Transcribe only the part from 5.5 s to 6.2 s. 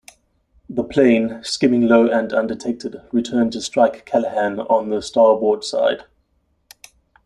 side.